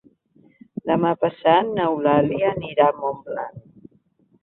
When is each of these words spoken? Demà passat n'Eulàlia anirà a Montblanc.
Demà 0.91 1.11
passat 1.27 1.71
n'Eulàlia 1.75 2.53
anirà 2.57 2.91
a 2.91 2.99
Montblanc. 3.05 3.65